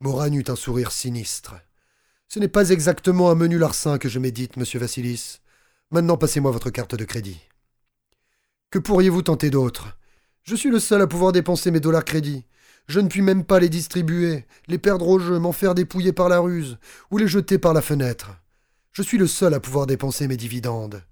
Moran 0.00 0.32
eut 0.32 0.44
un 0.46 0.56
sourire 0.56 0.92
sinistre. 0.92 1.56
Ce 2.28 2.38
n'est 2.38 2.48
pas 2.48 2.70
exactement 2.70 3.30
un 3.30 3.34
menu 3.34 3.58
larcin 3.58 3.98
que 3.98 4.08
je 4.08 4.18
médite, 4.18 4.56
monsieur 4.56 4.78
Vassilis. 4.78 5.40
Maintenant, 5.90 6.16
passez-moi 6.16 6.50
votre 6.50 6.70
carte 6.70 6.94
de 6.94 7.04
crédit. 7.04 7.40
Que 8.70 8.78
pourriez-vous 8.78 9.22
tenter 9.22 9.50
d'autre? 9.50 9.96
Je 10.42 10.56
suis 10.56 10.70
le 10.70 10.80
seul 10.80 11.02
à 11.02 11.06
pouvoir 11.06 11.32
dépenser 11.32 11.70
mes 11.70 11.80
dollars 11.80 12.04
crédits. 12.04 12.44
Je 12.88 13.00
ne 13.00 13.08
puis 13.08 13.22
même 13.22 13.44
pas 13.44 13.58
les 13.58 13.68
distribuer, 13.68 14.44
les 14.68 14.78
perdre 14.78 15.08
au 15.08 15.18
jeu, 15.18 15.38
m'en 15.38 15.52
faire 15.52 15.74
dépouiller 15.74 16.12
par 16.12 16.28
la 16.28 16.38
ruse, 16.38 16.78
ou 17.10 17.18
les 17.18 17.26
jeter 17.26 17.58
par 17.58 17.74
la 17.74 17.82
fenêtre. 17.82 18.36
Je 18.92 19.02
suis 19.02 19.18
le 19.18 19.26
seul 19.26 19.54
à 19.54 19.60
pouvoir 19.60 19.86
dépenser 19.86 20.28
mes 20.28 20.36
dividendes. 20.36 21.02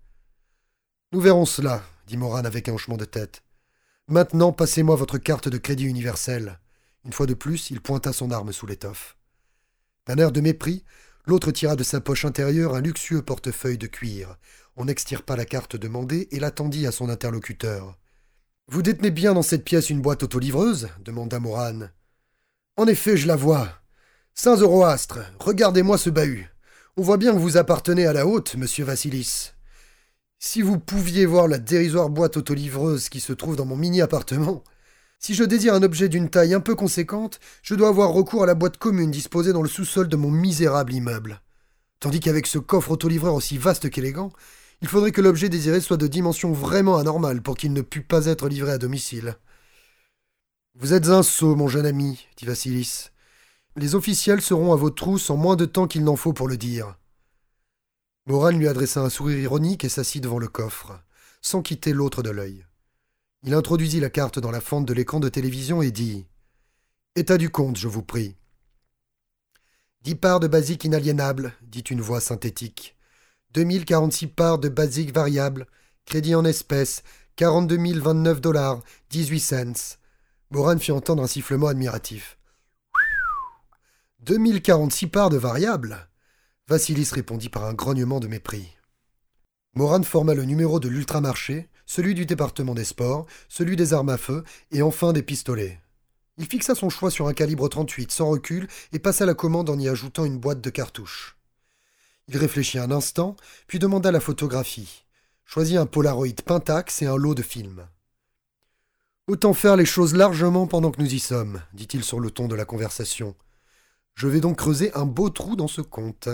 Nous 1.13 1.21
verrons 1.21 1.47
cela, 1.47 1.83
dit 2.07 2.17
Moran 2.17 2.45
avec 2.45 2.69
un 2.69 2.75
hochement 2.75 2.97
de 2.97 3.05
tête. 3.05 3.43
Maintenant, 4.09 4.53
passez-moi 4.53 4.97
votre 4.97 5.19
carte 5.19 5.49
de 5.49 5.59
crédit 5.59 5.85
universel. 5.85 6.59
Une 7.05 7.13
fois 7.13 7.27
de 7.27 7.35
plus, 7.35 7.71
il 7.71 7.81
pointa 7.81 8.13
son 8.13 8.31
arme 8.31 8.53
sous 8.53 8.67
l'étoffe. 8.67 9.17
D'un 10.07 10.19
air 10.19 10.33
de 10.33 10.41
mépris, 10.41 10.85
l'autre 11.27 11.51
tira 11.53 11.77
de 11.77 11.83
sa 11.85 12.01
poche 12.01 12.25
intérieure 12.25 12.75
un 12.75 12.81
luxueux 12.81 13.23
portefeuille 13.23 13.79
de 13.79 13.87
cuir. 13.87 14.37
On 14.77 14.87
n'extirpa 14.87 15.37
la 15.37 15.45
carte 15.45 15.77
demandée 15.77 16.29
et 16.31 16.41
l'attendit 16.41 16.87
à 16.87 16.93
son 16.93 17.09
interlocuteur. 17.09 17.97
Vous 18.67 18.83
détenez 18.83 19.11
bien 19.11 19.35
dans 19.35 19.43
cette 19.43 19.65
pièce 19.65 19.91
une 19.91 20.03
boîte 20.03 20.23
autolivreuse? 20.23 20.89
demanda 21.05 21.39
Moran. 21.39 21.89
En 22.77 22.87
effet, 22.87 23.17
je 23.17 23.29
la 23.29 23.37
vois. 23.37 23.69
Saint 24.35 24.57
Zoroastre, 24.57 25.21
regardez-moi 25.39 25.99
ce 25.99 26.11
bahut. 26.11 26.49
On 26.97 27.03
voit 27.03 27.19
bien 27.19 27.33
que 27.33 27.39
vous 27.39 27.57
appartenez 27.57 28.07
à 28.07 28.13
la 28.13 28.27
haute, 28.27 28.57
monsieur 28.57 28.85
Vassilis. 28.85 29.53
Si 30.39 30.61
vous 30.61 30.79
pouviez 30.79 31.25
voir 31.25 31.47
la 31.47 31.59
dérisoire 31.59 32.11
boîte 32.11 32.37
autolivreuse 32.37 33.09
qui 33.09 33.21
se 33.21 33.33
trouve 33.33 33.57
dans 33.57 33.65
mon 33.65 33.77
mini-appartement. 33.77 34.65
Si 35.25 35.33
je 35.33 35.43
désire 35.43 35.73
un 35.73 35.83
objet 35.83 36.11
d'une 36.11 36.29
taille 36.29 36.53
un 36.53 36.61
peu 36.61 36.75
conséquente, 36.75 37.41
je 37.63 37.75
dois 37.75 37.89
avoir 37.89 38.11
recours 38.11 38.43
à 38.43 38.47
la 38.47 38.55
boîte 38.55 38.77
commune 38.77 39.11
disposée 39.11 39.55
dans 39.55 39.63
le 39.63 39.71
sous-sol 39.71 40.07
de 40.07 40.17
mon 40.17 40.31
misérable 40.31 40.93
immeuble. 40.93 41.41
Tandis 41.99 42.21
qu'avec 42.21 42.47
ce 42.47 42.59
coffre 42.59 42.91
autolivreur 42.91 43.33
aussi 43.33 43.57
vaste 43.57 43.89
qu'élégant, 43.89 44.33
il 44.83 44.89
faudrait 44.89 45.13
que 45.13 45.23
l'objet 45.23 45.49
désiré 45.49 45.81
soit 45.81 45.97
de 45.97 46.09
dimension 46.09 46.53
vraiment 46.53 46.99
anormale 46.99 47.41
pour 47.41 47.57
qu'il 47.57 47.73
ne 47.73 47.81
pût 47.81 48.03
pas 48.03 48.27
être 48.27 48.51
livré 48.51 48.73
à 48.73 48.77
domicile. 48.77 49.39
Vous 50.75 50.93
êtes 50.93 51.09
un 51.09 51.23
sot, 51.23 51.57
mon 51.57 51.69
jeune 51.69 51.87
ami, 51.87 52.27
dit 52.37 52.45
Vassilis. 52.45 53.07
Les 53.77 53.95
officiels 53.95 54.43
seront 54.43 54.75
à 54.75 54.77
vos 54.77 54.91
trousses 54.91 55.31
en 55.31 55.39
moins 55.39 55.57
de 55.57 55.65
temps 55.65 55.87
qu'il 55.87 56.05
n'en 56.05 56.17
faut 56.17 56.35
pour 56.35 56.49
le 56.49 56.59
dire. 56.59 56.99
Moran 58.27 58.51
lui 58.51 58.69
adressa 58.69 59.01
un 59.01 59.09
sourire 59.09 59.39
ironique 59.39 59.87
et 59.87 59.89
s'assit 59.89 60.23
devant 60.23 60.39
le 60.39 60.49
coffre, 60.49 61.01
sans 61.41 61.63
quitter 61.63 61.95
l'autre 61.95 62.23
de 62.23 62.29
l'œil. 62.29 62.67
Il 63.47 63.53
introduisit 63.53 64.01
la 64.01 64.09
carte 64.09 64.39
dans 64.39 64.51
la 64.51 64.63
fente 64.63 64.87
de 64.87 64.95
l'écran 64.95 65.21
de 65.21 65.29
télévision 65.29 65.83
et 65.83 65.91
dit 65.91 66.27
État 67.15 67.37
du 67.37 67.51
compte, 67.51 67.77
je 67.77 67.89
vous 67.89 68.03
prie. 68.03 68.37
Dix 70.01 70.15
parts 70.15 70.41
de 70.41 70.49
basique 70.49 70.85
inaliénable, 70.85 71.53
dit 71.61 71.81
une 71.81 72.01
voix 72.01 72.23
synthétique. 72.23 72.97
2046 73.53 74.29
parts 74.29 74.59
de 74.59 74.71
basique 74.71 75.13
variable, 75.13 75.67
crédit 76.07 76.35
en 76.35 76.47
espèces, 76.47 77.03
42 77.37 78.01
029 78.01 78.41
dollars, 78.41 78.83
18 79.11 79.41
cents. 79.41 79.99
Moran 80.51 80.79
fit 80.79 80.93
entendre 80.93 81.23
un 81.23 81.27
sifflement 81.27 81.67
admiratif. 81.67 82.39
2046 84.21 85.09
parts 85.09 85.29
de 85.29 85.37
variable? 85.37 86.09
Vassilis 86.67 87.11
répondit 87.13 87.51
par 87.51 87.65
un 87.65 87.75
grognement 87.75 88.21
de 88.21 88.27
mépris. 88.27 88.75
Moran 89.75 90.03
forma 90.03 90.33
le 90.33 90.47
numéro 90.47 90.81
de 90.81 90.89
l'ultramarché, 90.89 91.69
celui 91.87 92.15
du 92.15 92.27
département 92.27 92.75
des 92.75 92.85
sports, 92.85 93.27
celui 93.49 93.77
des 93.77 93.93
armes 93.93 94.09
à 94.09 94.17
feu 94.17 94.45
et 94.71 94.83
enfin 94.83 95.13
des 95.13 95.23
pistolets. 95.23 95.81
Il 96.37 96.47
fixa 96.47 96.75
son 96.75 96.91
choix 96.91 97.11
sur 97.11 97.29
un 97.29 97.33
calibre 97.33 97.69
38 97.69 98.11
sans 98.11 98.29
recul 98.29 98.67
et 98.93 98.99
passa 98.99 99.25
la 99.25 99.35
commande 99.35 99.71
en 99.71 99.79
y 99.79 99.89
ajoutant 99.89 100.25
une 100.25 100.39
boîte 100.39 100.61
de 100.61 100.71
cartouches. 100.71 101.37
Il 102.29 102.37
réfléchit 102.37 102.79
un 102.79 102.91
instant, 102.91 103.37
puis 103.67 103.79
demanda 103.79 104.11
la 104.11 104.21
photographie. 104.21 105.05
Choisit 105.45 105.77
un 105.77 105.87
Polaroid 105.87 106.43
Pentax 106.45 107.03
et 107.03 107.07
un 107.07 107.17
lot 107.17 107.35
de 107.35 107.43
films. 107.43 107.87
Autant 109.27 109.55
faire 109.55 109.77
les 109.77 109.87
choses 109.87 110.15
largement 110.15 110.67
pendant 110.67 110.91
que 110.91 111.01
nous 111.01 111.15
y 111.15 111.19
sommes, 111.19 111.63
dit-il 111.73 112.03
sur 112.03 112.21
le 112.21 112.31
ton 112.31 112.49
de 112.49 112.55
la 112.55 112.65
conversation. 112.65 113.35
Je 114.15 114.29
vais 114.29 114.41
donc 114.41 114.59
creuser 114.59 114.93
un 114.95 115.07
beau 115.07 115.31
trou 115.31 115.57
dans 115.57 115.69
ce 115.69 115.81
compte. 115.81 116.29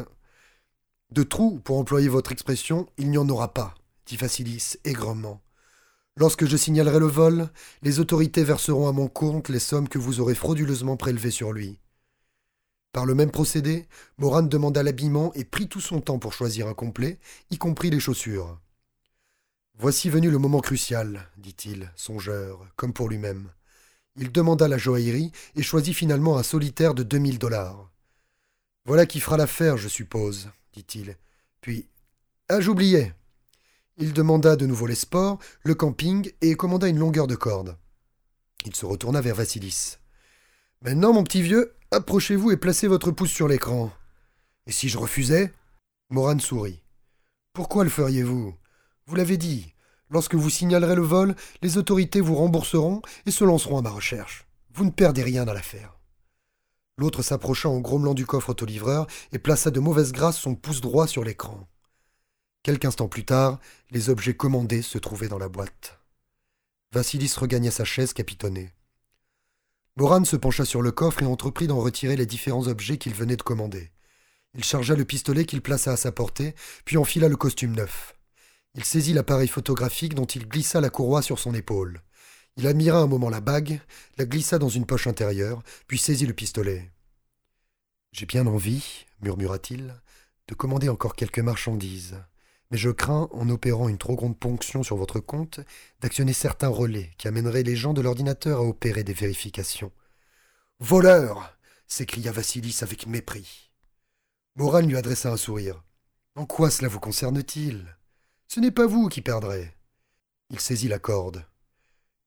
De 1.10 1.22
trou, 1.22 1.58
pour 1.58 1.78
employer 1.78 2.08
votre 2.08 2.32
expression, 2.32 2.88
il 2.98 3.10
n'y 3.10 3.18
en 3.18 3.28
aura 3.28 3.52
pas, 3.52 3.74
Facilis 4.16 4.76
aigrement. 4.84 5.40
Lorsque 6.16 6.44
je 6.44 6.56
signalerai 6.56 6.98
le 6.98 7.06
vol, 7.06 7.48
les 7.82 8.00
autorités 8.00 8.44
verseront 8.44 8.88
à 8.88 8.92
mon 8.92 9.08
compte 9.08 9.48
les 9.48 9.58
sommes 9.58 9.88
que 9.88 9.98
vous 9.98 10.20
aurez 10.20 10.34
frauduleusement 10.34 10.96
prélevées 10.96 11.30
sur 11.30 11.52
lui. 11.52 11.78
Par 12.92 13.06
le 13.06 13.14
même 13.14 13.30
procédé, 13.30 13.86
Moran 14.18 14.42
demanda 14.42 14.82
l'habillement 14.82 15.32
et 15.34 15.44
prit 15.44 15.68
tout 15.68 15.80
son 15.80 16.00
temps 16.00 16.18
pour 16.18 16.32
choisir 16.32 16.66
un 16.66 16.74
complet, 16.74 17.20
y 17.50 17.58
compris 17.58 17.90
les 17.90 18.00
chaussures. 18.00 18.58
Voici 19.78 20.10
venu 20.10 20.30
le 20.30 20.38
moment 20.38 20.60
crucial, 20.60 21.30
dit-il, 21.38 21.90
songeur, 21.94 22.66
comme 22.76 22.92
pour 22.92 23.08
lui-même. 23.08 23.50
Il 24.16 24.32
demanda 24.32 24.68
la 24.68 24.76
joaillerie 24.76 25.32
et 25.54 25.62
choisit 25.62 25.94
finalement 25.94 26.36
un 26.36 26.42
solitaire 26.42 26.94
de 26.94 27.02
deux 27.02 27.18
mille 27.18 27.38
dollars. 27.38 27.90
Voilà 28.84 29.06
qui 29.06 29.20
fera 29.20 29.36
l'affaire, 29.36 29.76
je 29.76 29.88
suppose, 29.88 30.50
dit-il. 30.72 31.16
Puis, 31.60 31.86
ah, 32.48 32.60
j'oubliais. 32.60 33.14
Il 34.02 34.14
demanda 34.14 34.56
de 34.56 34.64
nouveau 34.64 34.86
les 34.86 34.94
sports, 34.94 35.38
le 35.62 35.74
camping 35.74 36.32
et 36.40 36.54
commanda 36.54 36.88
une 36.88 36.98
longueur 36.98 37.26
de 37.26 37.34
corde. 37.34 37.76
Il 38.64 38.74
se 38.74 38.86
retourna 38.86 39.20
vers 39.20 39.34
Vassilis. 39.34 39.98
Maintenant, 40.80 41.12
mon 41.12 41.22
petit 41.22 41.42
vieux, 41.42 41.74
approchez-vous 41.90 42.50
et 42.50 42.56
placez 42.56 42.88
votre 42.88 43.10
pouce 43.10 43.30
sur 43.30 43.46
l'écran. 43.46 43.92
Et 44.66 44.72
si 44.72 44.88
je 44.88 44.96
refusais? 44.96 45.52
Moran 46.08 46.38
sourit. 46.38 46.82
Pourquoi 47.52 47.84
le 47.84 47.90
feriez-vous? 47.90 48.54
Vous 49.04 49.14
l'avez 49.14 49.36
dit. 49.36 49.74
Lorsque 50.08 50.34
vous 50.34 50.48
signalerez 50.48 50.96
le 50.96 51.02
vol, 51.02 51.36
les 51.60 51.76
autorités 51.76 52.22
vous 52.22 52.36
rembourseront 52.36 53.02
et 53.26 53.30
se 53.30 53.44
lanceront 53.44 53.76
à 53.76 53.82
ma 53.82 53.90
recherche. 53.90 54.46
Vous 54.72 54.86
ne 54.86 54.90
perdez 54.90 55.22
rien 55.22 55.44
dans 55.44 55.52
l'affaire. 55.52 55.98
L'autre 56.96 57.22
s'approcha 57.22 57.68
en 57.68 57.80
grommelant 57.80 58.14
du 58.14 58.24
coffre 58.24 58.48
autolivreur 58.48 59.06
et 59.32 59.38
plaça 59.38 59.70
de 59.70 59.78
mauvaise 59.78 60.12
grâce 60.12 60.38
son 60.38 60.54
pouce 60.54 60.80
droit 60.80 61.06
sur 61.06 61.22
l'écran. 61.22 61.68
Quelques 62.62 62.84
instants 62.84 63.08
plus 63.08 63.24
tard, 63.24 63.58
les 63.90 64.10
objets 64.10 64.34
commandés 64.34 64.82
se 64.82 64.98
trouvaient 64.98 65.28
dans 65.28 65.38
la 65.38 65.48
boîte. 65.48 65.98
Vassilis 66.92 67.32
regagna 67.36 67.70
sa 67.70 67.84
chaise 67.84 68.12
capitonnée. 68.12 68.72
Moran 69.96 70.24
se 70.24 70.36
pencha 70.36 70.64
sur 70.64 70.82
le 70.82 70.92
coffre 70.92 71.22
et 71.22 71.26
entreprit 71.26 71.66
d'en 71.66 71.80
retirer 71.80 72.16
les 72.16 72.26
différents 72.26 72.66
objets 72.68 72.98
qu'il 72.98 73.14
venait 73.14 73.36
de 73.36 73.42
commander. 73.42 73.90
Il 74.54 74.64
chargea 74.64 74.94
le 74.94 75.04
pistolet 75.04 75.46
qu'il 75.46 75.62
plaça 75.62 75.92
à 75.92 75.96
sa 75.96 76.12
portée, 76.12 76.54
puis 76.84 76.96
enfila 76.98 77.28
le 77.28 77.36
costume 77.36 77.74
neuf. 77.74 78.14
Il 78.74 78.84
saisit 78.84 79.14
l'appareil 79.14 79.48
photographique 79.48 80.14
dont 80.14 80.26
il 80.26 80.46
glissa 80.46 80.80
la 80.80 80.90
courroie 80.90 81.22
sur 81.22 81.38
son 81.38 81.54
épaule. 81.54 82.02
Il 82.56 82.66
admira 82.66 82.98
un 82.98 83.06
moment 83.06 83.30
la 83.30 83.40
bague, 83.40 83.80
la 84.18 84.26
glissa 84.26 84.58
dans 84.58 84.68
une 84.68 84.86
poche 84.86 85.06
intérieure, 85.06 85.62
puis 85.86 85.98
saisit 85.98 86.26
le 86.26 86.34
pistolet. 86.34 86.90
J'ai 88.12 88.26
bien 88.26 88.46
envie, 88.46 89.06
murmura-t-il, 89.22 89.94
de 90.48 90.54
commander 90.54 90.88
encore 90.88 91.14
quelques 91.14 91.38
marchandises. 91.38 92.16
Mais 92.70 92.78
je 92.78 92.90
crains, 92.90 93.28
en 93.32 93.48
opérant 93.48 93.88
une 93.88 93.98
trop 93.98 94.14
grande 94.14 94.38
ponction 94.38 94.82
sur 94.82 94.96
votre 94.96 95.18
compte, 95.18 95.60
d'actionner 96.00 96.32
certains 96.32 96.68
relais 96.68 97.10
qui 97.18 97.26
amèneraient 97.26 97.64
les 97.64 97.76
gens 97.76 97.92
de 97.92 98.00
l'ordinateur 98.00 98.60
à 98.60 98.64
opérer 98.64 99.02
des 99.02 99.12
vérifications. 99.12 99.92
Voleur 100.78 101.58
s'écria 101.88 102.30
Vassilis 102.30 102.78
avec 102.82 103.06
mépris. 103.06 103.70
Moran 104.54 104.80
lui 104.80 104.96
adressa 104.96 105.32
un 105.32 105.36
sourire. 105.36 105.82
En 106.36 106.46
quoi 106.46 106.70
cela 106.70 106.88
vous 106.88 107.00
concerne-t-il? 107.00 107.96
Ce 108.46 108.60
n'est 108.60 108.70
pas 108.70 108.86
vous 108.86 109.08
qui 109.08 109.20
perdrez. 109.20 109.74
Il 110.50 110.60
saisit 110.60 110.88
la 110.88 110.98
corde. 110.98 111.44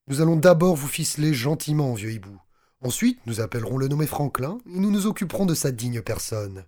Nous 0.07 0.19
allons 0.19 0.35
d'abord 0.35 0.75
vous 0.75 0.87
ficeler 0.87 1.33
gentiment, 1.33 1.93
vieux 1.93 2.11
hibou. 2.11 2.39
Ensuite, 2.81 3.19
nous 3.25 3.39
appellerons 3.39 3.77
le 3.77 3.87
nommé 3.87 4.05
Franklin 4.05 4.57
et 4.65 4.79
nous 4.79 4.91
nous 4.91 5.07
occuperons 5.07 5.45
de 5.45 5.55
sa 5.55 5.71
digne 5.71 6.01
personne. 6.01 6.65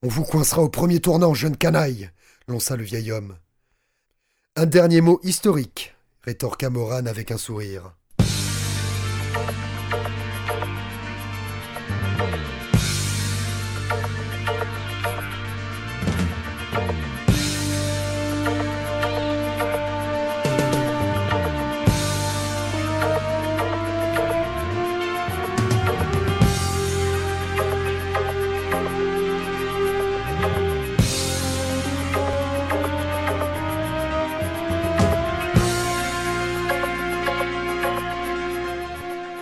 On 0.00 0.08
vous 0.08 0.22
coincera 0.22 0.62
au 0.62 0.68
premier 0.68 1.00
tournant, 1.00 1.34
jeune 1.34 1.56
canaille, 1.56 2.10
lança 2.46 2.76
le 2.76 2.84
vieil 2.84 3.10
homme. 3.10 3.36
Un 4.54 4.66
dernier 4.66 5.00
mot 5.00 5.18
historique, 5.24 5.96
rétorqua 6.22 6.70
Moran 6.70 7.06
avec 7.06 7.32
un 7.32 7.36
sourire. 7.36 7.96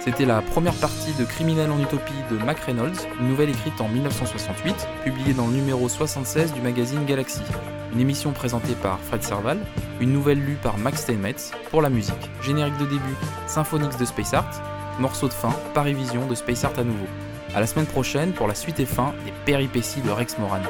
C'était 0.07 0.25
la 0.25 0.41
première 0.41 0.75
partie 0.75 1.13
de 1.19 1.25
Criminel 1.25 1.69
en 1.73 1.83
Utopie 1.83 2.13
de 2.31 2.37
Mac 2.37 2.61
Reynolds, 2.61 2.95
une 3.19 3.27
nouvelle 3.27 3.51
écrite 3.51 3.81
en 3.81 3.89
1968, 3.89 4.87
publiée 5.03 5.35
dans 5.35 5.49
le 5.49 5.55
numéro 5.55 5.89
76 5.89 6.53
du 6.53 6.61
magazine 6.61 7.05
Galaxy. 7.05 7.41
Une 7.93 7.99
émission 7.99 8.31
présentée 8.31 8.77
par 8.81 9.01
Fred 9.01 9.25
Serval, 9.25 9.59
une 10.01 10.13
nouvelle 10.13 10.39
lue 10.39 10.59
par 10.63 10.79
Max 10.79 11.01
Steinmetz 11.01 11.51
pour 11.73 11.83
la 11.83 11.91
musique. 11.91 12.31
Générique 12.41 12.79
de 12.79 12.85
début, 12.85 13.17
Symphonix 13.49 13.97
de 13.97 14.05
Space 14.05 14.33
Art, 14.33 14.63
morceau 15.01 15.27
de 15.27 15.33
fin, 15.33 15.51
Parivision 15.75 16.25
de 16.29 16.37
Space 16.37 16.63
Art 16.63 16.79
à 16.79 16.85
nouveau. 16.85 17.07
À 17.53 17.59
la 17.59 17.67
semaine 17.67 17.87
prochaine 17.87 18.31
pour 18.31 18.47
la 18.47 18.55
suite 18.55 18.79
et 18.79 18.87
fin 18.87 19.13
des 19.25 19.33
péripéties 19.45 20.03
de 20.03 20.11
Rex 20.11 20.39
Moran. 20.39 20.61